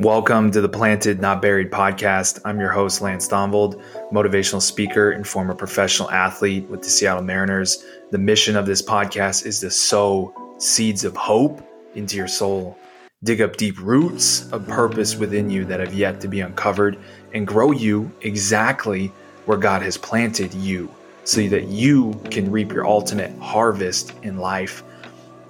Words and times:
Welcome 0.00 0.50
to 0.52 0.62
the 0.62 0.68
Planted 0.70 1.20
Not 1.20 1.42
Buried 1.42 1.70
podcast. 1.70 2.40
I'm 2.46 2.58
your 2.58 2.70
host, 2.70 3.02
Lance 3.02 3.28
Thonvold, 3.28 3.82
motivational 4.10 4.62
speaker 4.62 5.10
and 5.10 5.28
former 5.28 5.54
professional 5.54 6.10
athlete 6.10 6.66
with 6.70 6.80
the 6.80 6.88
Seattle 6.88 7.22
Mariners. 7.22 7.84
The 8.10 8.16
mission 8.16 8.56
of 8.56 8.64
this 8.64 8.80
podcast 8.80 9.44
is 9.44 9.60
to 9.60 9.70
sow 9.70 10.54
seeds 10.56 11.04
of 11.04 11.14
hope 11.18 11.60
into 11.94 12.16
your 12.16 12.28
soul, 12.28 12.78
dig 13.24 13.42
up 13.42 13.58
deep 13.58 13.78
roots 13.78 14.50
of 14.52 14.66
purpose 14.66 15.16
within 15.16 15.50
you 15.50 15.66
that 15.66 15.80
have 15.80 15.92
yet 15.92 16.18
to 16.22 16.28
be 16.28 16.40
uncovered, 16.40 16.96
and 17.34 17.46
grow 17.46 17.70
you 17.70 18.10
exactly 18.22 19.08
where 19.44 19.58
God 19.58 19.82
has 19.82 19.98
planted 19.98 20.54
you 20.54 20.88
so 21.24 21.46
that 21.48 21.68
you 21.68 22.18
can 22.30 22.50
reap 22.50 22.72
your 22.72 22.86
ultimate 22.86 23.38
harvest 23.38 24.14
in 24.22 24.38
life. 24.38 24.82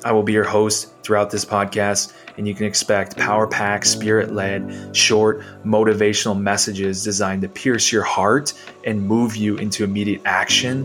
I 0.05 0.13
will 0.13 0.23
be 0.23 0.33
your 0.33 0.45
host 0.45 0.93
throughout 1.03 1.31
this 1.31 1.45
podcast, 1.45 2.13
and 2.39 2.49
you 2.49 2.55
can 2.55 2.67
expect 2.67 3.17
power 3.17 3.47
packed, 3.47 3.87
spirit 3.87 4.33
led, 4.33 4.97
short, 4.97 5.43
motivational 5.65 6.41
messages 6.41 7.05
designed 7.05 7.43
to 7.43 7.49
pierce 7.49 7.93
your 7.93 8.03
heart 8.03 8.55
and 8.85 9.07
move 9.07 9.37
you 9.37 9.57
into 9.57 9.85
immediate 9.85 10.23
action. 10.25 10.85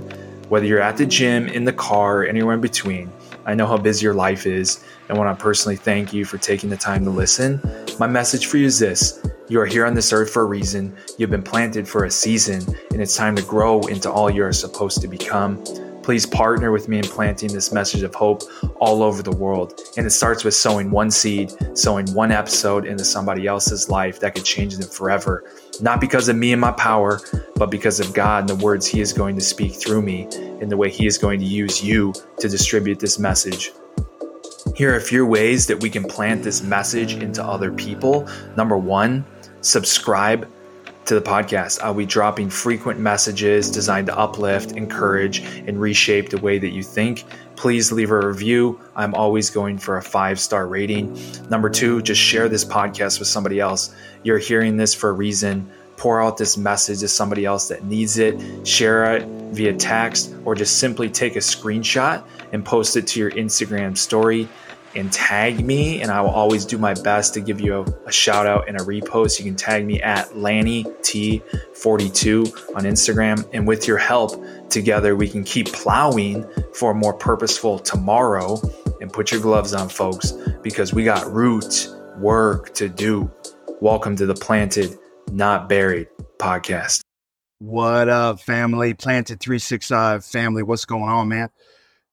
Whether 0.50 0.66
you're 0.66 0.82
at 0.82 0.98
the 0.98 1.06
gym, 1.06 1.48
in 1.48 1.64
the 1.64 1.74
car, 1.74 2.26
anywhere 2.26 2.56
in 2.56 2.62
between, 2.62 3.12
I 3.46 3.56
know 3.56 3.68
how 3.68 3.78
busy 3.78 4.04
your 4.04 4.14
life 4.14 4.46
is, 4.46 4.84
and 5.08 5.18
want 5.18 5.38
to 5.38 5.42
personally 5.42 5.76
thank 5.76 6.14
you 6.14 6.26
for 6.26 6.38
taking 6.38 6.70
the 6.70 6.78
time 6.78 7.04
to 7.06 7.10
listen. 7.10 7.62
My 8.00 8.08
message 8.08 8.48
for 8.48 8.58
you 8.58 8.66
is 8.66 8.80
this 8.80 9.22
you 9.48 9.62
are 9.62 9.66
here 9.66 9.86
on 9.86 9.94
this 9.94 10.12
earth 10.12 10.32
for 10.32 10.42
a 10.42 10.46
reason, 10.46 10.96
you've 11.18 11.30
been 11.30 11.44
planted 11.44 11.88
for 11.88 12.06
a 12.06 12.12
season, 12.12 12.64
and 12.92 13.02
it's 13.02 13.16
time 13.16 13.36
to 13.36 13.44
grow 13.44 13.82
into 13.82 14.12
all 14.12 14.30
you're 14.30 14.52
supposed 14.52 15.02
to 15.02 15.08
become. 15.08 15.64
Please 16.06 16.28
partner 16.28 16.72
with 16.72 16.88
me 16.88 17.00
in 17.00 17.04
planting 17.04 17.52
this 17.52 17.72
message 17.72 18.04
of 18.04 18.14
hope 18.14 18.44
all 18.76 19.02
over 19.02 19.24
the 19.24 19.36
world. 19.36 19.82
And 19.98 20.06
it 20.06 20.12
starts 20.12 20.44
with 20.44 20.54
sowing 20.54 20.92
one 20.92 21.10
seed, 21.10 21.52
sowing 21.76 22.06
one 22.14 22.32
episode 22.32 22.86
into 22.86 23.04
somebody 23.04 23.48
else's 23.48 23.90
life 23.90 24.20
that 24.20 24.36
could 24.36 24.46
change 24.46 24.78
them 24.78 24.88
forever. 24.88 25.44
Not 25.82 26.00
because 26.00 26.30
of 26.30 26.36
me 26.36 26.52
and 26.52 26.62
my 26.62 26.74
power, 26.74 27.22
but 27.56 27.72
because 27.72 28.00
of 28.00 28.14
God 28.14 28.42
and 28.42 28.50
the 28.50 28.64
words 28.64 28.86
He 28.86 29.02
is 29.02 29.14
going 29.14 29.36
to 29.36 29.42
speak 29.42 29.74
through 29.74 30.04
me 30.04 30.28
and 30.62 30.70
the 30.70 30.78
way 30.78 30.92
He 30.92 31.08
is 31.08 31.18
going 31.18 31.40
to 31.40 31.46
use 31.46 31.84
you 31.84 32.14
to 32.38 32.48
distribute 32.48 33.00
this 33.00 33.18
message. 33.18 33.72
Here 34.76 34.94
are 34.94 34.98
a 34.98 35.02
few 35.02 35.26
ways 35.26 35.66
that 35.66 35.82
we 35.82 35.90
can 35.90 36.04
plant 36.04 36.44
this 36.44 36.62
message 36.62 37.16
into 37.16 37.44
other 37.44 37.72
people. 37.72 38.30
Number 38.56 38.78
one, 38.78 39.26
subscribe 39.62 40.48
to 41.06 41.16
the 41.16 41.22
podcast. 41.22 41.82
I'll 41.82 41.94
be 41.94 42.06
dropping 42.06 42.50
frequent 42.50 43.00
messages 43.00 43.70
designed 43.70 44.08
to 44.08 44.18
uplift, 44.18 44.72
encourage, 44.74 45.40
and 45.40 45.80
reshape 45.80 46.30
the 46.30 46.38
way 46.38 46.58
that 46.58 46.70
you 46.70 46.84
think. 46.84 47.24
Please 47.56 47.92
leave 47.92 48.12
a 48.12 48.28
review. 48.28 48.80
I'm 48.96 49.14
always 49.14 49.50
going 49.50 49.78
for 49.78 49.98
a 49.98 50.02
five 50.02 50.40
star 50.40 50.68
rating. 50.68 51.18
Number 51.50 51.70
two, 51.70 52.02
just 52.02 52.20
share 52.20 52.50
this 52.50 52.66
podcast 52.66 53.20
with 53.20 53.28
somebody 53.28 53.60
else. 53.60 53.96
You're 54.24 54.40
hearing 54.40 54.78
this 54.78 54.94
for 54.94 55.10
a 55.10 55.14
reason. 55.14 55.70
Pour 55.98 56.22
out 56.22 56.38
this 56.38 56.58
message 56.58 57.00
to 57.00 57.08
somebody 57.08 57.46
else 57.46 57.70
that 57.70 57.86
needs 57.86 58.18
it. 58.18 58.68
Share 58.68 59.16
it 59.16 59.26
via 59.54 59.74
text 59.74 60.36
or 60.44 60.54
just 60.54 60.80
simply 60.80 61.10
take 61.10 61.36
a 61.36 61.40
screenshot 61.40 62.24
and 62.52 62.66
post 62.66 62.98
it 62.98 63.08
to 63.08 63.20
your 63.20 63.32
Instagram 63.32 63.98
story 63.98 64.50
and 64.96 65.12
tag 65.12 65.64
me, 65.64 66.02
and 66.02 66.10
I 66.10 66.22
will 66.22 66.30
always 66.30 66.66
do 66.66 66.78
my 66.78 66.94
best 66.94 67.34
to 67.34 67.42
give 67.42 67.60
you 67.60 67.82
a, 67.82 68.08
a 68.08 68.12
shout 68.12 68.48
out 68.48 68.68
and 68.68 68.80
a 68.80 68.84
repost. 68.84 69.38
You 69.40 69.46
can 69.46 69.56
tag 69.56 69.86
me 69.86 70.02
at 70.02 70.38
Lanny 70.38 70.84
T42 70.84 72.76
on 72.76 72.84
Instagram, 72.84 73.48
and 73.54 73.68
with 73.68 73.88
your 73.88 73.98
help, 73.98 74.42
together 74.70 75.16
we 75.16 75.28
can 75.28 75.44
keep 75.44 75.72
plowing 75.72 76.46
for 76.74 76.92
a 76.92 76.96
more 76.96 77.14
purposeful 77.14 77.80
tomorrow. 77.80 78.60
And 79.02 79.12
put 79.12 79.30
your 79.32 79.42
gloves 79.42 79.74
on, 79.74 79.90
folks, 79.90 80.32
because 80.64 80.94
we 80.94 81.04
got 81.04 81.30
root 81.32 81.90
work 82.18 82.74
to 82.76 82.88
do. 82.88 83.30
Welcome 83.82 84.16
to 84.16 84.26
the 84.26 84.34
Planted, 84.34 84.98
Not 85.32 85.68
Buried 85.68 86.08
podcast. 86.38 87.02
What 87.60 88.08
up, 88.08 88.40
family? 88.40 88.94
Planted 88.94 89.42
365 89.42 90.24
family. 90.24 90.64
What's 90.64 90.86
going 90.86 91.04
on, 91.04 91.28
man? 91.28 91.50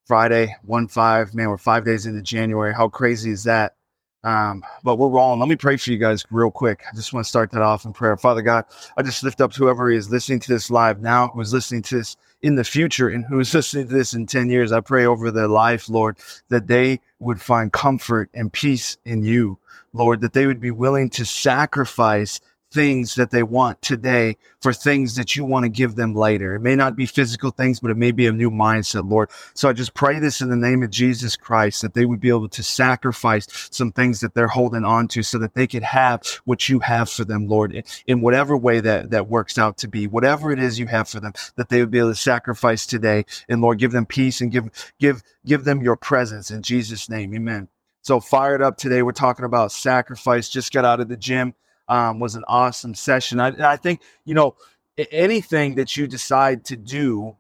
Friday, 0.05 0.55
one 0.63 0.89
five. 0.89 1.35
Man, 1.35 1.49
we're 1.49 1.59
five 1.59 1.85
days 1.85 2.07
into 2.07 2.23
January. 2.23 2.75
How 2.75 2.89
crazy 2.89 3.31
is 3.31 3.45
that? 3.45 3.75
Um, 4.25 4.63
but 4.85 4.97
we're 4.97 5.09
rolling. 5.09 5.41
Let 5.41 5.49
me 5.49 5.57
pray 5.57 5.77
for 5.77 5.91
you 5.91 5.99
guys 5.99 6.25
real 6.31 6.51
quick. 6.51 6.85
I 6.91 6.95
just 6.95 7.13
want 7.13 7.25
to 7.25 7.29
start 7.29 7.51
that 7.53 7.63
off 7.63 7.85
in 7.85 7.93
prayer. 7.93 8.17
Father 8.17 8.43
God, 8.43 8.65
I 8.97 9.03
just 9.03 9.25
lift 9.25 9.41
up 9.41 9.53
whoever 9.53 9.91
is 9.91 10.11
listening 10.11 10.39
to 10.41 10.53
this 10.53 10.71
live 10.71 11.01
now, 11.01 11.29
who 11.29 11.41
is 11.41 11.53
listening 11.53 11.83
to 11.83 11.97
this 11.97 12.17
in 12.41 12.55
the 12.55 12.65
future, 12.65 13.09
and 13.09 13.25
who 13.25 13.41
is 13.41 13.53
listening 13.53 13.89
to 13.89 13.95
this 13.95 14.15
in 14.15 14.27
10 14.27 14.49
years. 14.49 14.71
I 14.71 14.81
pray 14.81 15.07
over 15.07 15.31
their 15.31 15.49
life, 15.49 15.89
Lord, 15.89 16.19
that 16.51 16.69
they 16.69 17.01
would 17.19 17.41
find 17.41 17.73
comfort 17.73 18.31
and 18.33 18.53
peace 18.53 18.97
in 19.05 19.25
you, 19.25 19.59
Lord, 19.93 20.21
that 20.21 20.35
they 20.35 20.47
would 20.47 20.61
be 20.61 20.71
willing 20.71 21.11
to 21.11 21.25
sacrifice 21.25 22.41
things 22.73 23.17
that 23.17 23.31
they 23.31 23.43
want 23.43 23.83
today 23.83 24.37
for 24.61 24.73
things 24.73 25.17
that 25.17 25.37
you 25.37 25.45
want 25.45 25.65
to 25.65 25.69
give 25.69 25.95
them 25.95 26.15
later. 26.15 26.55
It 26.55 26.61
may 26.61 26.75
not 26.75 26.97
be 26.97 27.07
physical 27.07 27.51
things, 27.51 27.81
but 27.81 27.91
it 27.91 27.97
may 27.97 28.13
be 28.13 28.27
a 28.27 28.33
new 28.33 28.51
mindset, 28.51 29.09
Lord. 29.09 29.29
So 29.55 29.69
I 29.69 29.73
just 29.73 29.95
pray 29.95 30.19
this 30.19 30.41
in 30.41 30.49
the 30.49 30.57
name 30.57 30.83
of 30.83 30.91
Jesus 30.91 31.37
Christ 31.37 31.83
that 31.83 31.95
they 31.95 32.07
would 32.07 32.21
be 32.21 32.31
able 32.31 32.49
to 32.49 32.63
sacrifice 32.63 33.47
some 33.71 33.93
things 33.93 34.21
that 34.21 34.35
they're 34.35 34.49
holding 34.49 34.85
on 34.85 35.09
to 35.09 35.23
so 35.23 35.39
that 35.39 35.55
they 35.55 35.67
could 35.67 35.83
have 35.83 36.23
what 36.45 36.69
you 36.69 36.81
have 36.81 37.11
for 37.11 37.25
them, 37.25 37.47
Lord, 37.47 37.85
in 38.07 38.21
whatever 38.21 38.57
way 38.57 38.81
that, 38.81 39.11
that 39.11 39.29
works 39.29 39.59
out 39.59 39.77
to 39.79 39.89
be, 39.89 40.07
whatever 40.07 40.51
it 40.51 40.59
is 40.59 40.79
you 40.79 40.87
have 40.87 41.09
for 41.09 41.21
them, 41.21 41.33
that 41.57 41.69
they 41.69 41.81
would 41.81 41.91
be 41.91 41.99
able 41.99 42.11
to 42.11 42.15
sacrifice 42.15 42.87
today. 42.87 43.27
And 43.49 43.61
Lord, 43.61 43.79
give 43.79 43.93
them 43.93 44.07
peace 44.07 44.41
and 44.41 44.51
give, 44.51 44.93
give, 44.99 45.23
give 45.45 45.65
them 45.65 45.83
your 45.83 45.97
presence 45.97 46.51
in 46.51 46.63
Jesus' 46.63 47.09
name. 47.09 47.35
Amen. 47.35 47.69
So 48.01 48.19
fired 48.19 48.63
up 48.63 48.77
today. 48.77 49.03
We're 49.03 49.13
talking 49.13 49.45
about 49.45 49.71
sacrifice. 49.71 50.49
Just 50.49 50.73
got 50.73 50.85
out 50.85 51.01
of 51.01 51.09
the 51.09 51.17
gym 51.17 51.55
um, 51.93 52.21
was 52.21 52.35
an 52.37 52.45
awesome 52.49 52.95
session. 52.95 53.39
I, 53.39 53.73
I 53.73 53.77
think, 53.77 54.01
you 54.25 54.33
know, 54.33 54.57
anything 54.97 55.75
that 55.75 55.95
you 55.95 56.07
decide 56.07 56.65
to 56.67 56.77
do, 56.77 57.37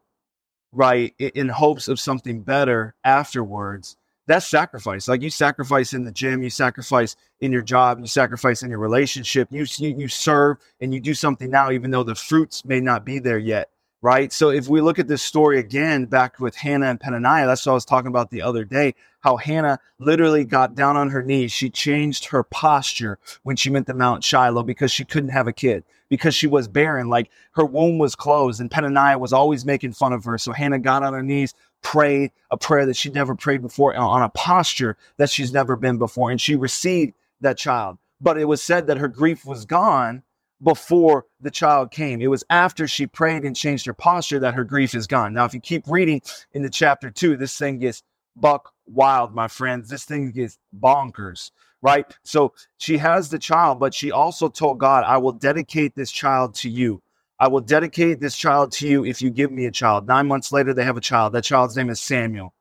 right, 0.72 1.14
in 1.18 1.48
hopes 1.48 1.88
of 1.88 1.98
something 1.98 2.42
better 2.42 2.94
afterwards, 3.02 3.96
that's 4.26 4.46
sacrifice. 4.46 5.08
Like 5.08 5.22
you 5.22 5.30
sacrifice 5.30 5.94
in 5.94 6.04
the 6.04 6.12
gym, 6.12 6.42
you 6.42 6.50
sacrifice 6.50 7.16
in 7.41 7.50
your 7.50 7.62
job, 7.62 7.98
you 7.98 8.06
sacrifice 8.06 8.62
in 8.62 8.68
your 8.68 8.78
relationship. 8.78 9.48
You, 9.50 9.64
you 9.78 9.96
you 9.96 10.08
serve 10.08 10.58
and 10.80 10.92
you 10.92 11.00
do 11.00 11.14
something 11.14 11.50
now, 11.50 11.70
even 11.70 11.91
though 11.91 12.04
the 12.04 12.14
fruits 12.14 12.62
may 12.64 12.78
not 12.78 13.06
be 13.06 13.18
there 13.18 13.38
yet 13.38 13.72
right? 14.02 14.32
So 14.32 14.50
if 14.50 14.68
we 14.68 14.80
look 14.80 14.98
at 14.98 15.06
this 15.06 15.22
story 15.22 15.60
again 15.60 16.06
back 16.06 16.40
with 16.40 16.56
Hannah 16.56 16.90
and 16.90 17.00
Peninnah, 17.00 17.46
that's 17.46 17.64
what 17.64 17.72
I 17.72 17.74
was 17.74 17.84
talking 17.84 18.08
about 18.08 18.30
the 18.30 18.42
other 18.42 18.64
day, 18.64 18.96
how 19.20 19.36
Hannah 19.36 19.78
literally 20.00 20.44
got 20.44 20.74
down 20.74 20.96
on 20.96 21.10
her 21.10 21.22
knees. 21.22 21.52
She 21.52 21.70
changed 21.70 22.26
her 22.26 22.42
posture 22.42 23.20
when 23.44 23.54
she 23.54 23.70
went 23.70 23.86
to 23.86 23.94
Mount 23.94 24.24
Shiloh 24.24 24.64
because 24.64 24.91
she 24.91 25.04
couldn't 25.04 25.30
have 25.30 25.46
a 25.46 25.52
kid, 25.52 25.84
because 26.08 26.34
she 26.34 26.48
was 26.48 26.66
barren. 26.66 27.08
Like 27.08 27.30
her 27.52 27.64
womb 27.64 27.98
was 27.98 28.16
closed 28.16 28.60
and 28.60 28.70
Peninnah 28.70 29.18
was 29.18 29.32
always 29.32 29.64
making 29.64 29.92
fun 29.92 30.12
of 30.12 30.24
her. 30.24 30.36
So 30.36 30.50
Hannah 30.50 30.80
got 30.80 31.04
on 31.04 31.12
her 31.12 31.22
knees, 31.22 31.54
prayed 31.80 32.32
a 32.50 32.56
prayer 32.56 32.86
that 32.86 32.96
she'd 32.96 33.14
never 33.14 33.36
prayed 33.36 33.62
before 33.62 33.96
uh, 33.96 34.00
on 34.00 34.22
a 34.22 34.28
posture 34.30 34.96
that 35.16 35.30
she's 35.30 35.52
never 35.52 35.76
been 35.76 35.98
before. 35.98 36.32
And 36.32 36.41
she 36.41 36.56
received 36.56 37.14
that 37.41 37.56
child. 37.56 37.98
But 38.20 38.38
it 38.38 38.46
was 38.46 38.62
said 38.62 38.88
that 38.88 38.98
her 38.98 39.08
grief 39.08 39.44
was 39.44 39.64
gone 39.64 40.24
before 40.62 41.26
the 41.40 41.50
child 41.50 41.90
came. 41.90 42.20
It 42.20 42.28
was 42.28 42.44
after 42.48 42.86
she 42.86 43.06
prayed 43.06 43.44
and 43.44 43.56
changed 43.56 43.86
her 43.86 43.94
posture 43.94 44.38
that 44.40 44.54
her 44.54 44.64
grief 44.64 44.94
is 44.94 45.06
gone. 45.06 45.34
Now, 45.34 45.44
if 45.44 45.54
you 45.54 45.60
keep 45.60 45.84
reading 45.88 46.22
in 46.52 46.62
the 46.62 46.70
chapter 46.70 47.10
two, 47.10 47.36
this 47.36 47.56
thing 47.56 47.78
gets 47.78 48.02
buck 48.36 48.72
wild, 48.86 49.34
my 49.34 49.48
friends. 49.48 49.88
This 49.88 50.04
thing 50.04 50.30
gets 50.30 50.58
bonkers, 50.78 51.50
right? 51.80 52.06
So 52.22 52.54
she 52.78 52.98
has 52.98 53.28
the 53.28 53.38
child, 53.38 53.80
but 53.80 53.94
she 53.94 54.10
also 54.10 54.48
told 54.48 54.78
God, 54.78 55.04
I 55.04 55.18
will 55.18 55.32
dedicate 55.32 55.94
this 55.94 56.10
child 56.10 56.54
to 56.56 56.70
you. 56.70 57.02
I 57.38 57.48
will 57.48 57.60
dedicate 57.60 58.20
this 58.20 58.36
child 58.36 58.70
to 58.72 58.86
you 58.86 59.04
if 59.04 59.20
you 59.20 59.30
give 59.30 59.50
me 59.50 59.66
a 59.66 59.72
child. 59.72 60.06
Nine 60.06 60.28
months 60.28 60.52
later, 60.52 60.72
they 60.72 60.84
have 60.84 60.96
a 60.96 61.00
child. 61.00 61.32
That 61.32 61.44
child's 61.44 61.76
name 61.76 61.90
is 61.90 62.00
Samuel. 62.00 62.54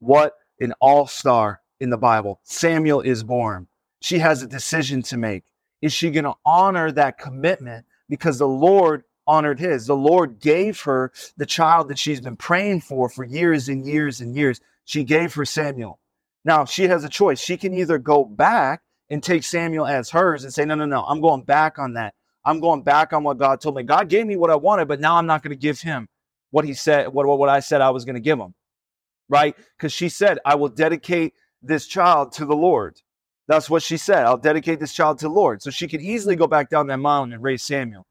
What 0.00 0.34
an 0.58 0.74
all 0.80 1.06
star 1.06 1.60
in 1.78 1.90
the 1.90 1.96
Bible. 1.96 2.40
Samuel 2.42 3.02
is 3.02 3.22
born. 3.22 3.68
She 4.00 4.18
has 4.18 4.42
a 4.42 4.48
decision 4.48 5.02
to 5.02 5.16
make 5.16 5.44
is 5.86 5.92
she 5.92 6.10
going 6.10 6.24
to 6.24 6.34
honor 6.44 6.90
that 6.90 7.16
commitment 7.16 7.86
because 8.08 8.38
the 8.38 8.48
Lord 8.48 9.04
honored 9.24 9.60
his? 9.60 9.86
The 9.86 9.94
Lord 9.94 10.40
gave 10.40 10.80
her 10.82 11.12
the 11.36 11.46
child 11.46 11.88
that 11.88 11.98
she's 11.98 12.20
been 12.20 12.36
praying 12.36 12.80
for 12.80 13.08
for 13.08 13.24
years 13.24 13.68
and 13.68 13.86
years 13.86 14.20
and 14.20 14.36
years. 14.36 14.60
She 14.84 15.04
gave 15.04 15.32
her 15.34 15.44
Samuel. 15.44 16.00
Now 16.44 16.64
she 16.64 16.88
has 16.88 17.04
a 17.04 17.08
choice. 17.08 17.38
She 17.38 17.56
can 17.56 17.72
either 17.72 17.98
go 17.98 18.24
back 18.24 18.82
and 19.08 19.22
take 19.22 19.44
Samuel 19.44 19.86
as 19.86 20.10
hers 20.10 20.42
and 20.42 20.52
say, 20.52 20.64
no, 20.64 20.74
no, 20.74 20.86
no, 20.86 21.04
I'm 21.04 21.20
going 21.20 21.42
back 21.42 21.78
on 21.78 21.94
that. 21.94 22.14
I'm 22.44 22.58
going 22.58 22.82
back 22.82 23.12
on 23.12 23.22
what 23.22 23.38
God 23.38 23.60
told 23.60 23.76
me. 23.76 23.84
God 23.84 24.08
gave 24.08 24.26
me 24.26 24.34
what 24.34 24.50
I 24.50 24.56
wanted, 24.56 24.88
but 24.88 24.98
now 24.98 25.16
I'm 25.16 25.26
not 25.26 25.44
going 25.44 25.50
to 25.50 25.56
give 25.56 25.80
him 25.80 26.08
what 26.50 26.64
he 26.64 26.74
said, 26.74 27.12
what, 27.12 27.26
what 27.26 27.48
I 27.48 27.60
said 27.60 27.80
I 27.80 27.90
was 27.90 28.04
going 28.04 28.14
to 28.16 28.20
give 28.20 28.40
him. 28.40 28.54
Right? 29.28 29.56
Because 29.76 29.92
she 29.92 30.08
said, 30.08 30.40
I 30.44 30.56
will 30.56 30.68
dedicate 30.68 31.34
this 31.62 31.86
child 31.86 32.32
to 32.32 32.44
the 32.44 32.56
Lord. 32.56 33.00
That's 33.48 33.70
what 33.70 33.82
she 33.82 33.96
said. 33.96 34.24
I'll 34.24 34.36
dedicate 34.36 34.80
this 34.80 34.92
child 34.92 35.18
to 35.20 35.26
the 35.26 35.32
Lord. 35.32 35.62
So 35.62 35.70
she 35.70 35.88
could 35.88 36.02
easily 36.02 36.36
go 36.36 36.46
back 36.46 36.68
down 36.68 36.88
that 36.88 36.98
mountain 36.98 37.32
and 37.32 37.42
raise 37.42 37.62
Samuel. 37.62 38.06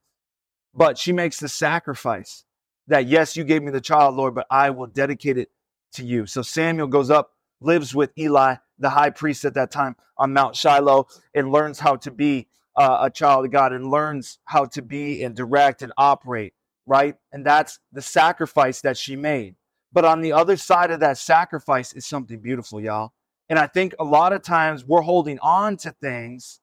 But 0.74 0.98
she 0.98 1.12
makes 1.12 1.40
the 1.40 1.50
sacrifice 1.50 2.44
that, 2.88 3.08
yes, 3.08 3.36
you 3.36 3.44
gave 3.44 3.64
me 3.64 3.72
the 3.72 3.82
child, 3.82 4.16
Lord, 4.16 4.36
but 4.36 4.48
I 4.50 4.70
will 4.70 4.88
dedicate 4.88 5.38
it 5.38 5.50
to 5.94 6.06
you. 6.06 6.26
So 6.26 6.42
Samuel 6.42 6.88
goes 6.88 7.10
up, 7.10 7.32
lives 7.62 7.96
with 7.96 8.12
Eli, 8.18 8.56
the 8.78 8.90
high 8.90 9.10
priest 9.10 9.46
at 9.46 9.54
that 9.56 9.72
time 9.72 9.96
on 10.18 10.34
Mount 10.34 10.56
Shiloh, 10.56 11.08
and 11.34 11.52
learns 11.52 11.80
how 11.80 11.96
to 11.98 12.12
be 12.12 12.48
uh, 12.76 13.00
a 13.02 13.10
child 13.10 13.46
of 13.46 13.52
God 13.52 13.74
and 13.74 13.90
learns 13.90 14.40
how 14.46 14.66
to 14.66 14.82
be 14.82 15.24
and 15.24 15.36
direct 15.36 15.82
and 15.82 15.94
operate, 15.98 16.54
right? 16.86 17.16
And 17.32 17.46
that's 17.46 17.80
the 17.92 18.02
sacrifice 18.02 18.82
that 18.82 18.98
she 18.98 19.16
made. 19.16 19.56
But 19.94 20.04
on 20.04 20.22
the 20.22 20.34
other 20.34 20.58
side 20.58 20.92
of 20.92 21.00
that 21.00 21.18
sacrifice 21.18 21.94
is 21.94 22.06
something 22.06 22.40
beautiful, 22.40 22.82
y'all. 22.82 23.14
And 23.50 23.60
I 23.60 23.68
think 23.68 23.94
a 24.00 24.04
lot 24.04 24.34
of 24.34 24.42
times 24.42 24.86
we're 24.86 25.02
holding 25.02 25.40
on 25.40 25.78
to 25.78 25.92
things, 25.92 26.60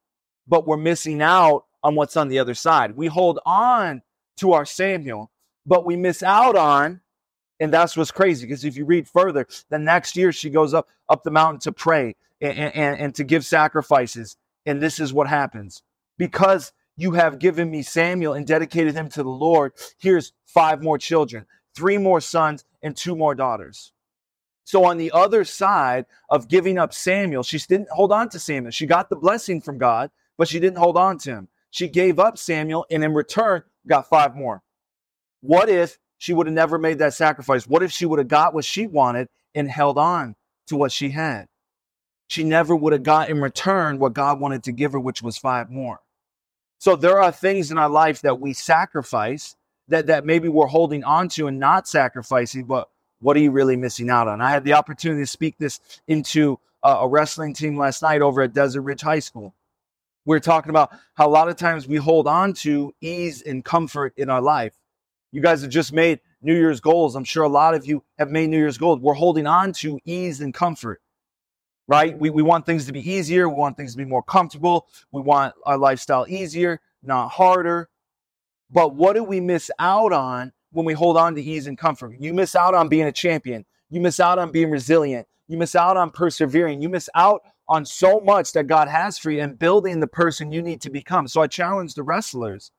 but 0.47 0.67
we're 0.67 0.77
missing 0.77 1.23
out 1.23 1.65
on 1.83 1.95
what's 1.95 2.17
on 2.17 2.29
the 2.29 2.39
other 2.39 2.55
side. 2.55 2.97
We 2.97 3.07
hold 3.07 3.39
on 3.47 4.03
to 4.39 4.53
our 4.53 4.65
Samuel, 4.65 5.31
but 5.65 5.85
we 5.85 5.97
miss 5.97 6.23
out 6.23 6.57
on, 6.57 7.01
and 7.61 7.73
that's 7.73 7.97
what's 7.97 8.11
crazy. 8.11 8.47
Because 8.47 8.65
if 8.65 8.77
you 8.77 8.85
read 8.85 9.09
further, 9.09 9.47
the 9.71 9.79
next 9.79 10.17
year 10.17 10.33
she 10.33 10.51
goes 10.51 10.75
up 10.75 10.89
up 11.09 11.23
the 11.23 11.31
mountain 11.31 11.61
to 11.61 11.73
pray 11.73 12.17
and, 12.41 12.59
and, 12.59 12.99
and 12.99 13.15
to 13.15 13.25
give 13.25 13.45
sacrifices. 13.45 14.37
And 14.67 14.83
this 14.83 14.99
is 14.99 15.13
what 15.13 15.29
happens. 15.29 15.83
Because 16.19 16.73
you 16.97 17.13
have 17.13 17.39
given 17.39 17.71
me 17.71 17.83
Samuel 17.83 18.35
and 18.35 18.47
dedicated 18.47 18.95
him 18.95 19.09
to 19.11 19.23
the 19.23 19.29
Lord, 19.29 19.73
here's 19.99 20.33
five 20.47 20.83
more 20.83 20.99
children, 20.99 21.47
three 21.75 21.99
more 21.99 22.21
sons, 22.21 22.65
and 22.83 22.97
two 22.97 23.17
more 23.17 23.35
daughters. 23.35 23.93
So 24.65 24.85
on 24.85 24.97
the 24.97 25.11
other 25.13 25.45
side 25.45 26.07
of 26.29 26.49
giving 26.49 26.79
up 26.79 26.95
Samuel, 26.95 27.43
she 27.43 27.59
didn't 27.59 27.89
hold 27.91 28.13
on 28.13 28.29
to 28.31 28.39
Samuel. 28.39 28.71
She 28.71 28.87
got 28.87 29.11
the 29.11 29.17
blessing 29.17 29.61
from 29.61 29.79
God, 29.79 30.11
but 30.39 30.49
she 30.49 30.61
didn't 30.61 30.79
hold 30.79 30.97
on 30.97 31.19
to 31.19 31.31
him. 31.31 31.49
She 31.71 31.89
gave 31.89 32.19
up 32.19 32.39
Samuel 32.39 32.87
and 32.91 33.03
in 33.03 33.15
return 33.15 33.63
got 33.87 34.09
five 34.09 34.37
more. 34.37 34.63
What 35.41 35.69
if 35.69 35.99
she 36.19 36.33
would 36.33 36.47
have 36.47 36.55
never 36.55 36.79
made 36.79 36.99
that 36.99 37.15
sacrifice? 37.15 37.67
What 37.67 37.83
if 37.83 37.91
she 37.91 38.07
would 38.07 38.19
have 38.19 38.29
got 38.29 38.55
what 38.55 38.65
she 38.65 38.87
wanted 38.87 39.29
and 39.55 39.69
held 39.69 39.99
on 39.99 40.37
to 40.69 40.77
what 40.77 40.93
she 40.93 41.11
had? 41.11 41.49
She 42.29 42.45
never 42.45 42.77
would 42.77 42.93
have 42.93 43.03
got 43.03 43.29
in 43.29 43.41
return 43.41 43.99
what 43.99 44.15
God 44.15 44.41
wanted 44.41 44.63
to 44.65 44.73
give 44.73 44.93
her, 44.93 45.01
which 45.01 45.23
was 45.23 45.37
five 45.37 45.71
more. 45.71 46.01
So 46.79 46.97
there 46.97 47.21
are 47.21 47.33
things 47.33 47.71
in 47.71 47.79
our 47.79 47.89
life 47.89 48.23
that 48.23 48.41
we 48.41 48.53
sacrifice 48.55 49.57
that, 49.89 50.07
that 50.07 50.25
maybe 50.25 50.49
we're 50.49 50.67
holding 50.67 51.05
on 51.05 51.29
to 51.31 51.47
and 51.47 51.59
not 51.59 51.87
sacrificing, 51.89 52.65
but 52.65 52.89
what 53.23 53.37
are 53.37 53.41
you 53.41 53.53
really 53.53 53.77
missing 53.77 54.11
out 54.11 54.29
on? 54.29 54.41
I 54.41 54.51
had 54.51 54.65
the 54.65 54.75
opportunity 54.75 55.23
to 55.23 55.27
speak 55.27 55.57
this 55.57 55.81
into 56.07 56.59
a, 56.83 57.09
wrestling 57.09 57.55
team 57.55 57.79
last 57.79 58.03
night 58.03 58.21
over 58.21 58.43
at 58.43 58.53
Desert 58.53 58.83
Ridge 58.83 59.01
High 59.01 59.21
School. 59.21 59.55
We 60.25 60.35
we're 60.37 60.41
talking 60.41 60.71
about 60.71 60.91
how 61.15 61.29
a 61.29 61.31
lot 61.31 61.49
of 61.49 61.57
times 61.57 61.87
we 61.87 61.97
hold 61.97 62.27
on 62.27 62.53
to 62.55 62.93
ease 63.01 63.43
and 63.43 63.65
comfort 63.65 64.13
in 64.17 64.29
our 64.29 64.41
life. 64.41 64.75
You 65.31 65.41
guys 65.41 65.63
have 65.63 65.71
just 65.71 65.93
made 65.93 66.21
New 66.43 66.55
Year's 66.55 66.81
goals. 66.81 67.15
I'm 67.15 67.25
sure 67.25 67.45
a 67.45 67.49
lot 67.49 67.75
of 67.75 67.87
you 67.87 68.03
have 68.19 68.31
made 68.31 68.51
New 68.51 68.59
Year's 68.59 68.79
goals. 68.79 68.99
We're 68.99 69.15
holding 69.15 69.47
on 69.47 69.73
to 69.75 70.01
ease 70.05 70.41
and 70.41 70.53
comfort, 70.53 71.01
right? 71.87 72.19
We, 72.19 72.31
we 72.31 72.43
want 72.43 72.67
things 72.67 72.87
to 72.87 72.93
be 72.93 73.09
easier. 73.09 73.49
We 73.49 73.55
want 73.55 73.77
things 73.77 73.93
to 73.93 73.99
be 73.99 74.05
more 74.05 74.23
comfortable. 74.23 74.89
We 75.13 75.23
want 75.23 75.55
our 75.65 75.79
lifestyle 75.79 76.27
easier, 76.29 76.81
not 77.03 77.29
harder. 77.29 77.89
But 78.71 78.95
what 78.95 79.15
do 79.15 79.23
we 79.23 79.41
miss 79.41 79.71
out 79.79 80.13
on 80.13 80.53
when 80.73 80.85
we 80.85 80.93
hold 80.95 81.17
on 81.17 81.35
to 81.35 81.43
ease 81.43 81.67
and 81.67 81.79
comfort? 81.79 82.17
You 82.19 82.35
miss 82.35 82.57
out 82.57 82.75
on 82.75 82.89
being 82.89 83.07
a 83.07 83.13
champion. 83.13 83.65
You 83.91 84.01
miss 84.01 84.21
out 84.21 84.39
on 84.39 84.51
being 84.51 84.71
resilient. 84.71 85.29
You 85.49 85.57
miss 85.57 85.75
out 85.75 85.97
on 85.97 86.11
persevering. 86.11 86.83
You 86.83 86.89
miss 86.89 87.09
out 87.15 87.43
on 87.69 87.85
so 87.85 88.21
much 88.21 88.53
that 88.53 88.67
God 88.67 88.89
has 88.89 89.19
for 89.19 89.31
you 89.31 89.41
and 89.41 89.59
building 89.59 90.01
the 90.01 90.07
person 90.07 90.53
you 90.53 90.63
need 90.63 90.81
to 90.83 90.91
become. 90.91 91.29
So 91.29 91.41
I 91.43 91.47
challenge 91.47 91.95
the 91.95 92.03
wrestlers. 92.03 92.71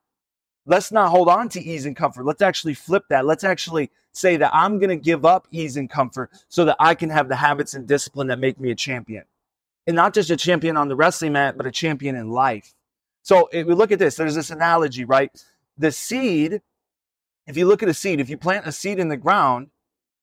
Let's 0.65 0.91
not 0.91 1.09
hold 1.09 1.29
on 1.29 1.49
to 1.49 1.61
ease 1.61 1.85
and 1.85 1.95
comfort. 1.95 2.25
Let's 2.25 2.41
actually 2.41 2.73
flip 2.73 3.03
that. 3.09 3.25
Let's 3.25 3.43
actually 3.43 3.91
say 4.13 4.37
that 4.37 4.53
I'm 4.53 4.79
going 4.79 4.89
to 4.89 4.95
give 4.95 5.25
up 5.25 5.47
ease 5.51 5.77
and 5.77 5.89
comfort 5.89 6.31
so 6.47 6.65
that 6.65 6.77
I 6.79 6.95
can 6.95 7.09
have 7.09 7.27
the 7.27 7.35
habits 7.35 7.73
and 7.73 7.87
discipline 7.87 8.27
that 8.27 8.39
make 8.39 8.59
me 8.59 8.71
a 8.71 8.75
champion. 8.75 9.23
And 9.85 9.95
not 9.95 10.13
just 10.13 10.29
a 10.29 10.37
champion 10.37 10.77
on 10.77 10.87
the 10.87 10.95
wrestling 10.95 11.33
mat, 11.33 11.57
but 11.57 11.65
a 11.65 11.71
champion 11.71 12.15
in 12.15 12.29
life. 12.29 12.73
So 13.23 13.49
if 13.51 13.67
we 13.67 13.73
look 13.73 13.91
at 13.91 13.99
this, 13.99 14.15
there's 14.15 14.35
this 14.35 14.51
analogy, 14.51 15.03
right? 15.03 15.31
The 15.77 15.91
seed, 15.91 16.61
if 17.47 17.57
you 17.57 17.65
look 17.65 17.83
at 17.83 17.89
a 17.89 17.93
seed, 17.93 18.19
if 18.19 18.29
you 18.29 18.37
plant 18.37 18.67
a 18.67 18.71
seed 18.71 18.99
in 18.99 19.09
the 19.09 19.17
ground, 19.17 19.67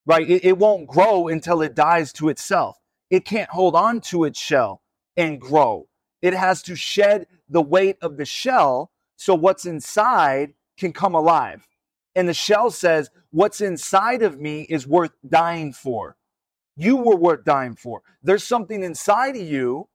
right, 0.06 0.28
it, 0.28 0.44
it 0.44 0.58
won't 0.58 0.88
grow 0.88 1.28
until 1.28 1.62
it 1.62 1.74
dies 1.74 2.12
to 2.14 2.28
itself 2.28 2.80
it 3.10 3.24
can't 3.24 3.50
hold 3.50 3.74
on 3.74 4.00
to 4.00 4.24
its 4.24 4.40
shell 4.40 4.82
and 5.16 5.40
grow. 5.40 5.88
It 6.22 6.32
has 6.32 6.62
to 6.62 6.76
shed 6.76 7.26
the 7.48 7.60
weight 7.60 7.96
of 8.00 8.16
the 8.16 8.24
shell 8.24 8.92
so 9.16 9.34
what's 9.34 9.66
inside 9.66 10.54
can 10.78 10.92
come 10.92 11.14
alive. 11.14 11.66
And 12.14 12.28
the 12.28 12.34
shell 12.34 12.70
says, 12.70 13.10
What's 13.32 13.60
inside 13.60 14.22
of 14.22 14.40
me 14.40 14.62
is 14.62 14.86
worth 14.86 15.12
dying 15.28 15.72
for. 15.72 16.16
You 16.76 16.96
were 16.96 17.16
worth 17.16 17.44
dying 17.44 17.76
for. 17.76 18.02
There's 18.22 18.42
something 18.42 18.82
inside 18.82 19.36
of 19.36 19.42
you 19.42 19.88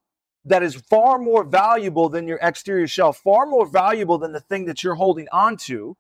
that 0.45 0.63
is 0.63 0.75
far 0.75 1.18
more 1.18 1.44
valuable 1.44 2.07
than 2.07 2.28
your 2.28 2.39
exterior 2.42 2.88
shell, 2.88 3.12
far 3.12 3.45
more 3.45 3.66
valuable 3.66 4.18
than 4.18 4.31
the 4.31 4.39
thing 4.39 4.66
that 4.66 4.83
you're 4.83 4.95
holding 4.95 5.28
on 5.33 5.57
to. 5.57 5.98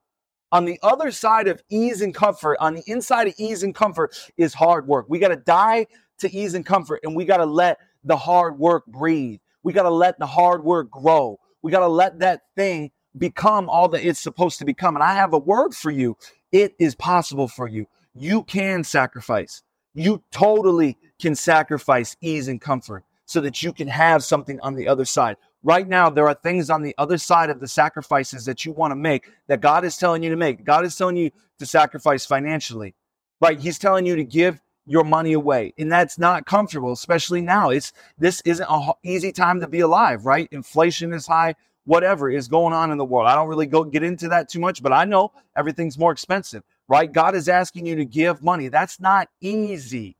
On 0.55 0.63
the 0.63 0.79
other 0.81 1.11
side 1.11 1.49
of 1.49 1.61
ease 1.69 2.01
and 2.01 2.15
comfort, 2.15 2.55
on 2.61 2.75
the 2.75 2.83
inside 2.87 3.27
of 3.27 3.33
ease 3.37 3.61
and 3.61 3.75
comfort 3.75 4.15
is 4.37 4.53
hard 4.53 4.87
work. 4.87 5.05
We 5.09 5.19
got 5.19 5.27
to 5.27 5.35
die 5.35 5.87
to 6.19 6.33
ease 6.33 6.53
and 6.53 6.65
comfort. 6.65 7.01
And 7.03 7.13
we 7.13 7.25
got 7.25 7.39
to 7.39 7.45
let 7.45 7.77
the 8.05 8.15
hard 8.15 8.57
work 8.57 8.85
breathe. 8.85 9.41
We 9.63 9.73
got 9.73 9.83
to 9.83 9.89
let 9.89 10.17
the 10.17 10.25
hard 10.25 10.63
work 10.63 10.89
grow. 10.89 11.41
We 11.61 11.73
got 11.73 11.81
to 11.81 11.89
let 11.89 12.19
that 12.19 12.43
thing 12.55 12.91
become 13.17 13.67
all 13.67 13.89
that 13.89 14.07
it's 14.07 14.21
supposed 14.21 14.59
to 14.59 14.65
become. 14.65 14.95
And 14.95 15.03
I 15.03 15.15
have 15.15 15.33
a 15.33 15.37
word 15.37 15.73
for 15.73 15.91
you. 15.91 16.15
It 16.53 16.73
is 16.79 16.95
possible 16.95 17.49
for 17.49 17.67
you. 17.67 17.87
You 18.13 18.43
can 18.43 18.85
sacrifice. 18.85 19.61
You 19.93 20.23
totally 20.31 20.97
can 21.19 21.35
sacrifice 21.35 22.15
ease 22.21 22.47
and 22.47 22.61
comfort 22.61 23.03
so 23.25 23.41
that 23.41 23.61
you 23.61 23.73
can 23.73 23.89
have 23.89 24.23
something 24.23 24.61
on 24.61 24.75
the 24.75 24.87
other 24.87 25.03
side. 25.03 25.35
Right 25.65 25.87
now, 25.87 26.11
there 26.11 26.27
are 26.27 26.35
things 26.35 26.69
on 26.69 26.83
the 26.83 26.93
other 26.99 27.17
side 27.17 27.49
of 27.49 27.59
the 27.59 27.67
sacrifices 27.67 28.45
that 28.45 28.65
you 28.65 28.71
want 28.71 28.91
to 28.91 28.95
make 28.95 29.31
that 29.47 29.61
God 29.61 29.83
is 29.83 29.97
telling 29.97 30.21
you 30.21 30.29
to 30.29 30.35
make. 30.35 30.63
God 30.63 30.85
is 30.85 30.95
telling 30.95 31.17
you 31.17 31.31
to 31.57 31.65
sacrifice 31.65 32.23
financially, 32.23 32.93
right? 33.41 33.59
He's 33.59 33.79
telling 33.79 34.05
you 34.05 34.15
to 34.15 34.23
give 34.23 34.61
your 34.85 35.03
money 35.03 35.33
away 35.33 35.73
and 35.79 35.91
that's 35.91 36.19
not 36.19 36.45
comfortable 36.45 36.91
especially 36.91 37.41
now. 37.41 37.71
It's 37.71 37.93
this 38.19 38.41
isn't 38.45 38.69
an 38.69 38.93
easy 39.03 39.31
time 39.31 39.59
to 39.61 39.67
be 39.67 39.79
alive 39.79 40.27
right? 40.27 40.47
Inflation 40.51 41.11
is 41.11 41.25
high 41.25 41.55
whatever 41.85 42.29
is 42.29 42.47
going 42.47 42.73
on 42.73 42.91
in 42.91 42.99
the 42.99 43.05
world. 43.05 43.27
I 43.27 43.33
don't 43.33 43.47
really 43.47 43.65
go 43.65 43.83
get 43.83 44.03
into 44.03 44.27
that 44.29 44.47
too 44.47 44.59
much 44.59 44.83
but 44.83 44.93
i 44.93 45.03
know 45.03 45.31
everything's 45.57 45.97
more 45.97 46.11
expensive 46.11 46.61
right? 46.87 47.11
God 47.11 47.33
is 47.33 47.49
asking 47.49 47.87
you 47.87 47.95
to 47.95 48.05
give 48.05 48.43
money. 48.43 48.67
That's 48.67 48.99
not 48.99 49.29
easy. 49.41 50.17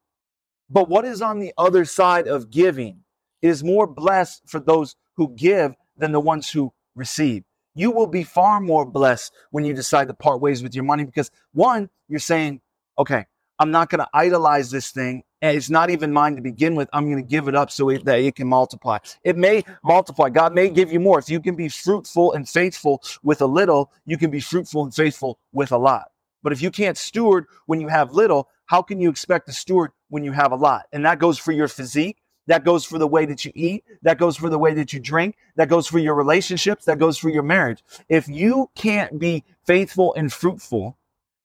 But 0.67 0.89
what 0.89 1.05
is 1.05 1.21
on 1.21 1.37
the 1.37 1.53
other 1.59 1.85
side 1.85 2.27
of 2.27 2.49
giving 2.49 3.04
it 3.41 3.49
is 3.49 3.63
more 3.63 3.87
blessed 3.87 4.41
for 4.45 4.59
those 4.59 4.95
who 5.15 5.33
give 5.35 5.73
than 5.97 6.11
the 6.11 6.19
ones 6.19 6.49
who 6.49 6.73
receive 6.95 7.43
you 7.73 7.91
will 7.91 8.07
be 8.07 8.23
far 8.23 8.59
more 8.59 8.85
blessed 8.85 9.33
when 9.51 9.65
you 9.65 9.73
decide 9.73 10.07
to 10.07 10.13
part 10.13 10.41
ways 10.41 10.63
with 10.63 10.75
your 10.75 10.83
money 10.83 11.03
because 11.03 11.31
one 11.53 11.89
you're 12.07 12.19
saying 12.19 12.61
okay 12.97 13.25
I'm 13.59 13.71
not 13.71 13.89
going 13.89 13.99
to 13.99 14.09
idolize 14.13 14.69
this 14.71 14.91
thing. 14.91 15.23
And 15.41 15.55
it's 15.55 15.69
not 15.69 15.89
even 15.89 16.11
mine 16.11 16.35
to 16.35 16.41
begin 16.41 16.75
with. 16.75 16.89
I'm 16.91 17.05
going 17.05 17.23
to 17.23 17.29
give 17.29 17.47
it 17.47 17.55
up 17.55 17.71
so 17.71 17.89
it, 17.89 18.05
that 18.05 18.19
it 18.19 18.35
can 18.35 18.47
multiply. 18.47 18.97
It 19.23 19.37
may 19.37 19.63
multiply. 19.83 20.29
God 20.29 20.53
may 20.53 20.69
give 20.69 20.91
you 20.91 20.99
more. 20.99 21.19
If 21.19 21.29
you 21.29 21.39
can 21.39 21.55
be 21.55 21.69
fruitful 21.69 22.33
and 22.33 22.47
faithful 22.49 23.01
with 23.23 23.41
a 23.41 23.45
little, 23.45 23.91
you 24.05 24.17
can 24.17 24.31
be 24.31 24.39
fruitful 24.39 24.83
and 24.83 24.93
faithful 24.93 25.39
with 25.53 25.71
a 25.71 25.77
lot. 25.77 26.05
But 26.41 26.53
if 26.53 26.61
you 26.61 26.71
can't 26.71 26.97
steward 26.97 27.45
when 27.65 27.79
you 27.79 27.87
have 27.87 28.13
little, 28.13 28.49
how 28.65 28.81
can 28.81 28.99
you 28.99 29.09
expect 29.09 29.47
to 29.47 29.53
steward 29.53 29.91
when 30.09 30.23
you 30.23 30.31
have 30.31 30.51
a 30.51 30.55
lot? 30.55 30.85
And 30.91 31.05
that 31.05 31.19
goes 31.19 31.37
for 31.37 31.51
your 31.51 31.67
physique. 31.67 32.17
That 32.47 32.63
goes 32.63 32.85
for 32.85 32.97
the 32.97 33.07
way 33.07 33.25
that 33.25 33.43
you 33.43 33.51
eat. 33.55 33.83
That 34.03 34.17
goes 34.17 34.37
for 34.37 34.49
the 34.49 34.59
way 34.59 34.73
that 34.75 34.93
you 34.93 34.99
drink. 34.99 35.35
That 35.55 35.69
goes 35.69 35.87
for 35.87 35.99
your 35.99 36.15
relationships. 36.15 36.85
That 36.85 36.99
goes 36.99 37.17
for 37.17 37.29
your 37.29 37.43
marriage. 37.43 37.83
If 38.07 38.27
you 38.27 38.69
can't 38.75 39.17
be 39.19 39.43
faithful 39.65 40.13
and 40.13 40.31
fruitful 40.31 40.97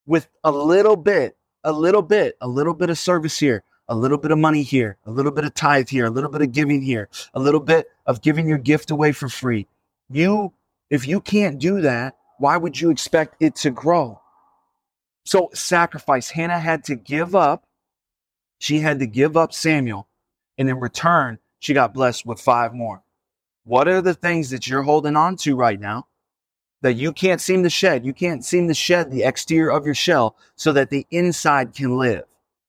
with 0.07 0.29
a 0.45 0.51
little 0.51 0.97
bit, 0.97 1.37
a 1.65 1.73
little 1.73 2.03
bit, 2.03 2.37
a 2.41 2.49
little 2.49 2.75
bit 2.75 2.91
of 2.91 2.99
service 2.99 3.39
here, 3.39 3.63
a 3.89 3.95
little 3.95 4.19
bit 4.19 4.31
of 4.31 4.39
money 4.39 4.63
here, 4.63 4.99
a 5.07 5.11
little 5.11 5.33
bit 5.33 5.45
of 5.45 5.55
tithe 5.55 5.89
here, 5.89 6.07
a 6.07 6.11
little 6.11 6.31
bit 6.31 6.43
of 6.43 6.53
giving 6.53 6.83
here, 6.83 7.09
a 7.35 7.41
little 7.41 7.61
bit 7.61 7.89
of 8.07 8.21
giving 8.21 8.47
your 8.47 8.59
gift 8.59 8.91
away 8.91 9.13
for 9.13 9.29
free. 9.29 9.67
You, 10.09 10.53
if 10.91 11.09
you 11.09 11.21
can't 11.21 11.59
do 11.59 11.81
that, 11.81 12.17
why 12.39 12.57
would 12.57 12.81
you 12.81 12.91
expect 12.91 13.37
it 13.41 13.57
to 13.57 13.71
grow? 13.71 14.21
So, 15.25 15.51
sacrifice. 15.53 16.31
Hannah 16.31 16.59
had 16.59 16.85
to 16.85 16.95
give 16.95 17.35
up. 17.35 17.65
She 18.59 18.81
had 18.81 18.99
to 19.01 19.07
give 19.07 19.37
up 19.37 19.53
Samuel. 19.53 20.07
And 20.61 20.69
in 20.69 20.79
return, 20.79 21.39
she 21.59 21.75
got 21.75 21.95
blessed 21.95 22.27
with 22.27 22.41
five 22.41 22.75
more. 22.75 23.03
What 23.65 23.89
are 23.89 24.03
the 24.03 24.15
things 24.15 24.51
that 24.51 24.69
you're 24.69 24.83
holding 24.83 25.17
on 25.17 25.37
to 25.39 25.57
right 25.57 25.81
now 25.81 26.07
that 26.83 26.95
you 26.95 27.13
can't 27.13 27.41
seem 27.41 27.63
to 27.63 27.71
shed. 27.71 28.05
You 28.05 28.13
can't 28.13 28.45
seem 28.45 28.69
to 28.69 28.75
shed 28.75 29.11
the 29.11 29.23
exterior 29.23 29.71
of 29.71 29.85
your 29.85 29.95
shell 29.95 30.37
so 30.57 30.73
that 30.75 30.91
the 30.91 31.07
inside 31.11 31.75
can 31.75 31.97
live, 31.97 32.25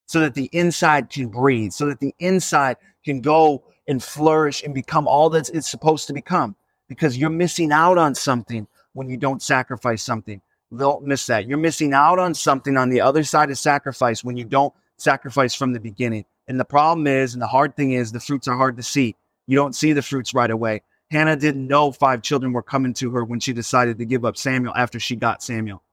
so 0.06 0.22
that 0.22 0.36
the 0.36 0.50
inside 0.52 1.10
can 1.10 1.28
breathe, 1.28 1.72
so 1.72 1.88
that 1.88 2.00
the 2.00 2.16
inside 2.20 2.78
can 3.04 3.22
go 3.22 3.64
and 3.88 4.02
flourish 4.02 4.64
and 4.64 4.74
become 4.74 5.08
all 5.08 5.30
that 5.32 5.50
it's 5.50 5.70
supposed 5.70 6.08
to 6.08 6.14
become. 6.14 6.56
Because 6.88 7.18
you're 7.18 7.30
missing 7.30 7.72
out 7.72 7.98
on 7.98 8.16
something 8.16 8.68
when 8.94 9.10
you 9.10 9.18
don't 9.18 9.42
sacrifice 9.42 10.04
something. 10.04 10.42
Don't 10.78 11.06
miss 11.06 11.26
that. 11.26 11.48
You're 11.48 11.58
missing 11.58 11.94
out 11.94 12.20
on 12.20 12.34
something 12.34 12.78
on 12.78 12.90
the 12.90 13.02
other 13.02 13.24
side 13.24 13.50
of 13.50 13.58
sacrifice 13.58 14.24
when 14.24 14.38
you 14.38 14.46
don't 14.46 14.74
sacrifice 14.98 15.54
from 15.54 15.74
the 15.74 15.80
beginning. 15.80 16.26
And 16.48 16.60
the 16.60 16.66
problem 16.66 17.08
is, 17.08 17.34
and 17.34 17.42
the 17.42 17.48
hard 17.48 17.76
thing 17.76 17.92
is, 17.92 18.12
the 18.12 18.20
fruits 18.20 18.48
are 18.48 18.58
hard 18.58 18.78
to 18.78 18.84
see. 18.84 19.16
You 19.48 19.56
don't 19.56 19.76
see 19.76 19.94
the 19.94 20.02
fruits 20.02 20.34
right 20.34 20.50
away. 20.50 20.82
Hannah 21.10 21.36
didn't 21.36 21.68
know 21.68 21.92
five 21.92 22.22
children 22.22 22.54
were 22.54 22.64
coming 22.64 22.94
to 22.96 23.12
her 23.12 23.24
when 23.24 23.40
she 23.40 23.54
decided 23.54 23.98
to 23.98 24.06
give 24.06 24.24
up 24.24 24.38
Samuel 24.38 24.74
after 24.76 25.00
she 25.00 25.16
got 25.16 25.44
Samuel. 25.44 25.84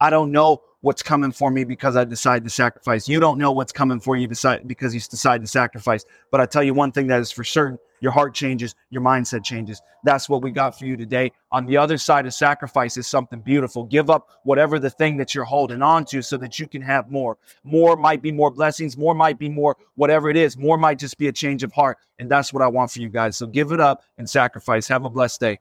I 0.00 0.10
don't 0.10 0.32
know 0.32 0.62
what's 0.82 1.02
coming 1.02 1.32
for 1.32 1.50
me 1.50 1.64
because 1.64 1.96
I 1.96 2.04
decide 2.04 2.44
to 2.44 2.50
sacrifice. 2.50 3.08
You 3.08 3.20
don't 3.20 3.38
know 3.38 3.52
what's 3.52 3.72
coming 3.72 4.00
for 4.00 4.16
you 4.16 4.26
decide, 4.26 4.66
because 4.66 4.94
you 4.94 5.00
decide 5.00 5.42
to 5.42 5.46
sacrifice. 5.46 6.04
But 6.30 6.40
I 6.40 6.46
tell 6.46 6.62
you 6.62 6.74
one 6.74 6.92
thing 6.92 7.06
that 7.08 7.20
is 7.20 7.30
for 7.30 7.44
certain 7.44 7.78
your 8.00 8.12
heart 8.12 8.34
changes, 8.34 8.74
your 8.88 9.02
mindset 9.02 9.44
changes. 9.44 9.82
That's 10.04 10.28
what 10.28 10.42
we 10.42 10.50
got 10.50 10.78
for 10.78 10.86
you 10.86 10.96
today. 10.96 11.32
On 11.52 11.66
the 11.66 11.76
other 11.76 11.98
side 11.98 12.24
of 12.24 12.32
sacrifice 12.32 12.96
is 12.96 13.06
something 13.06 13.40
beautiful. 13.40 13.84
Give 13.84 14.08
up 14.08 14.30
whatever 14.44 14.78
the 14.78 14.88
thing 14.88 15.18
that 15.18 15.34
you're 15.34 15.44
holding 15.44 15.82
on 15.82 16.06
to 16.06 16.22
so 16.22 16.38
that 16.38 16.58
you 16.58 16.66
can 16.66 16.80
have 16.80 17.10
more. 17.10 17.36
More 17.62 17.96
might 17.96 18.22
be 18.22 18.32
more 18.32 18.50
blessings, 18.50 18.96
more 18.96 19.14
might 19.14 19.38
be 19.38 19.50
more 19.50 19.76
whatever 19.96 20.30
it 20.30 20.36
is. 20.36 20.56
More 20.56 20.78
might 20.78 20.98
just 20.98 21.18
be 21.18 21.28
a 21.28 21.32
change 21.32 21.62
of 21.62 21.72
heart. 21.72 21.98
And 22.18 22.30
that's 22.30 22.52
what 22.52 22.62
I 22.62 22.68
want 22.68 22.90
for 22.90 23.00
you 23.00 23.10
guys. 23.10 23.36
So 23.36 23.46
give 23.46 23.72
it 23.72 23.80
up 23.80 24.02
and 24.16 24.28
sacrifice. 24.28 24.88
Have 24.88 25.04
a 25.04 25.10
blessed 25.10 25.40
day. 25.40 25.58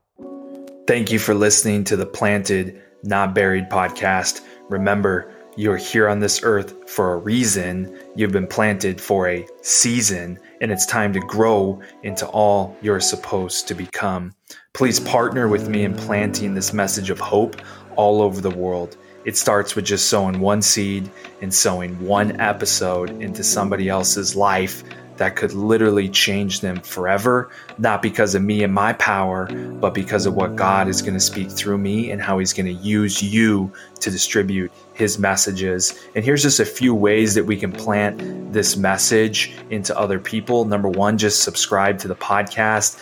Thank 0.88 1.12
you 1.12 1.20
for 1.20 1.36
listening 1.36 1.84
to 1.86 1.98
the 1.98 2.06
Planted, 2.06 2.82
Not 3.04 3.36
Buried 3.36 3.70
podcast. 3.70 4.42
Remember, 4.70 5.34
you're 5.58 5.78
here 5.78 6.08
on 6.08 6.20
this 6.20 6.42
earth 6.44 6.90
for 6.90 7.14
a 7.14 7.18
reason. 7.18 8.00
You've 8.16 8.32
been 8.32 8.48
planted 8.48 9.02
for 9.02 9.28
a 9.28 9.48
season, 9.62 10.40
and 10.62 10.72
it's 10.72 10.86
time 10.86 11.12
to 11.14 11.20
grow 11.20 11.82
into 12.04 12.28
all 12.28 12.78
you're 12.82 13.00
supposed 13.00 13.68
to 13.68 13.74
become. 13.74 14.32
Please 14.74 15.00
partner 15.00 15.48
with 15.48 15.68
me 15.68 15.84
in 15.84 15.96
planting 15.96 16.54
this 16.54 16.72
message 16.72 17.10
of 17.10 17.20
hope 17.20 17.60
all 17.96 18.22
over 18.22 18.42
the 18.42 18.52
world. 18.52 18.96
It 19.26 19.38
starts 19.38 19.76
with 19.76 19.86
just 19.86 20.08
sowing 20.08 20.40
one 20.40 20.62
seed 20.62 21.10
and 21.42 21.54
sowing 21.54 22.00
one 22.06 22.40
episode 22.40 23.10
into 23.22 23.44
somebody 23.44 23.90
else's 23.90 24.36
life 24.36 24.84
that 25.20 25.36
could 25.36 25.54
literally 25.54 26.08
change 26.08 26.62
them 26.62 26.80
forever, 26.82 27.50
not 27.78 28.02
because 28.02 28.36
of 28.36 28.42
me 28.42 28.64
and 28.64 28.74
my 28.74 28.94
power, 28.94 29.48
but 29.80 29.94
because 29.94 30.26
of 30.26 30.34
what 30.34 30.56
God 30.56 30.88
is 30.88 31.02
going 31.02 31.14
to 31.14 31.20
speak 31.20 31.52
through 31.52 31.78
me 31.78 32.10
and 32.10 32.22
how 32.22 32.40
He's 32.40 32.54
going 32.54 32.66
to 32.66 32.82
use 32.82 33.22
you 33.22 33.72
to 34.00 34.10
distribute 34.10 34.72
His 34.94 35.20
messages. 35.20 36.00
And 36.16 36.24
here's 36.24 36.42
just 36.42 36.62
a 36.62 36.66
few 36.66 36.96
ways 36.96 37.36
that 37.36 37.44
we 37.44 37.58
can 37.58 37.72
plant 37.72 38.54
this 38.54 38.78
message 38.78 39.54
into 39.70 39.98
other 40.00 40.20
people. 40.20 40.64
Number 40.64 40.88
one, 40.88 41.18
just 41.18 41.44
subscribe 41.44 42.00
to 42.00 42.08
the 42.08 42.16
podcast. 42.16 42.98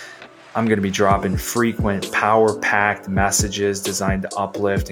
I'm 0.55 0.65
going 0.65 0.77
to 0.77 0.83
be 0.83 0.89
dropping 0.89 1.37
frequent, 1.37 2.11
power 2.11 2.57
packed 2.59 3.07
messages 3.07 3.79
designed 3.79 4.23
to 4.23 4.35
uplift 4.35 4.91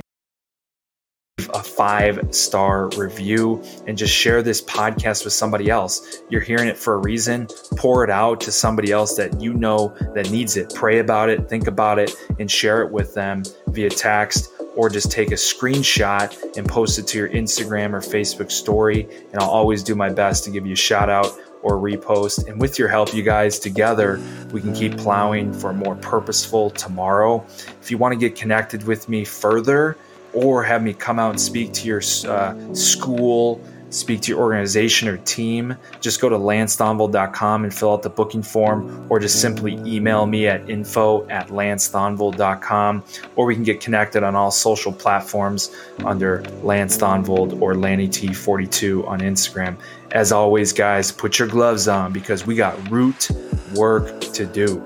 five 1.75 2.19
star 2.33 2.89
review 2.97 3.61
and 3.87 3.97
just 3.97 4.13
share 4.13 4.41
this 4.41 4.61
podcast 4.61 5.23
with 5.23 5.33
somebody 5.33 5.69
else. 5.69 6.21
You're 6.29 6.41
hearing 6.41 6.67
it 6.67 6.77
for 6.77 6.95
a 6.95 6.97
reason. 6.97 7.47
Pour 7.77 8.03
it 8.03 8.09
out 8.09 8.41
to 8.41 8.51
somebody 8.51 8.91
else 8.91 9.15
that 9.15 9.41
you 9.41 9.53
know 9.53 9.95
that 10.13 10.29
needs 10.31 10.57
it. 10.57 10.73
Pray 10.73 10.99
about 10.99 11.29
it, 11.29 11.49
think 11.49 11.67
about 11.67 11.99
it, 11.99 12.11
and 12.39 12.49
share 12.49 12.81
it 12.81 12.91
with 12.91 13.13
them 13.13 13.43
via 13.67 13.89
text 13.89 14.51
or 14.75 14.89
just 14.89 15.11
take 15.11 15.31
a 15.31 15.35
screenshot 15.35 16.57
and 16.57 16.67
post 16.67 16.99
it 16.99 17.07
to 17.07 17.17
your 17.17 17.29
Instagram 17.29 17.93
or 17.93 18.01
Facebook 18.01 18.51
story. 18.51 19.07
And 19.31 19.41
I'll 19.41 19.49
always 19.49 19.83
do 19.83 19.95
my 19.95 20.09
best 20.09 20.43
to 20.45 20.51
give 20.51 20.65
you 20.65 20.73
a 20.73 20.77
shout 20.77 21.09
out 21.09 21.27
or 21.61 21.77
repost. 21.77 22.47
And 22.47 22.61
with 22.61 22.77
your 22.77 22.87
help, 22.87 23.13
you 23.13 23.23
guys, 23.23 23.57
together, 23.57 24.21
we 24.51 24.61
can 24.61 24.73
keep 24.73 24.97
plowing 24.97 25.51
for 25.51 25.71
a 25.71 25.73
more 25.73 25.95
purposeful 25.95 26.69
tomorrow. 26.69 27.43
If 27.81 27.89
you 27.89 27.97
want 27.97 28.13
to 28.13 28.19
get 28.19 28.35
connected 28.35 28.85
with 28.85 29.09
me 29.09 29.25
further, 29.25 29.97
or 30.35 30.63
have 30.63 30.83
me 30.83 30.93
come 30.93 31.19
out 31.19 31.31
and 31.31 31.41
speak 31.41 31.73
to 31.73 31.87
your 31.87 32.01
uh, 32.27 32.73
school, 32.73 33.61
speak 33.89 34.21
to 34.21 34.31
your 34.31 34.41
organization 34.41 35.07
or 35.07 35.17
team, 35.17 35.75
just 36.01 36.19
go 36.19 36.29
to 36.29 36.37
lancethonvold.com 36.37 37.63
and 37.63 37.73
fill 37.73 37.93
out 37.93 38.03
the 38.03 38.09
booking 38.09 38.43
form, 38.43 39.07
or 39.09 39.19
just 39.19 39.41
simply 39.41 39.73
email 39.85 40.25
me 40.25 40.47
at 40.47 40.69
info 40.69 41.27
at 41.29 41.47
lancethonvold.com, 41.47 43.03
or 43.35 43.45
we 43.45 43.55
can 43.55 43.63
get 43.63 43.79
connected 43.79 44.23
on 44.23 44.35
all 44.35 44.51
social 44.51 44.91
platforms 44.91 45.73
under 46.03 46.43
Lance 46.61 46.97
Thonvold 46.97 47.61
or 47.61 47.73
LannyT42 47.73 49.07
on 49.07 49.21
Instagram. 49.21 49.77
As 50.11 50.31
always, 50.31 50.73
guys, 50.73 51.11
put 51.11 51.39
your 51.39 51.47
gloves 51.47 51.87
on 51.87 52.11
because 52.11 52.45
we 52.45 52.55
got 52.55 52.89
root 52.89 53.29
work 53.75 54.21
to 54.21 54.45
do. 54.45 54.83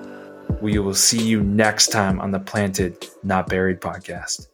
We 0.62 0.78
will 0.80 0.94
see 0.94 1.22
you 1.22 1.42
next 1.42 1.88
time 1.88 2.20
on 2.20 2.32
the 2.32 2.40
Planted, 2.40 3.06
Not 3.24 3.48
Buried 3.48 3.80
podcast. 3.80 4.49